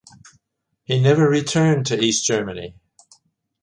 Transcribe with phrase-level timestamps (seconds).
[0.83, 2.73] He never returned to East Germany.